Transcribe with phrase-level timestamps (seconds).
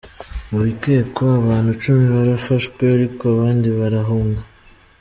[0.49, 4.41] Mu bikekwa, abantu cumi barafashwe ariko abandi barahunga.